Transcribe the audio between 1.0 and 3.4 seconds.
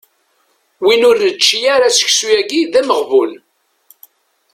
ur nečči ara seksu-yagi d ameɣbun.